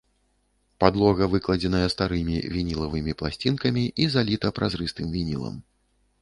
Падлога 0.83 1.27
выкладзеная 1.33 1.87
старымі 1.95 2.37
вінілавымі 2.55 3.13
пласцінкамі 3.19 3.83
і 4.07 4.09
заліта 4.15 4.47
празрыстым 4.57 5.07
вінілам. 5.19 5.55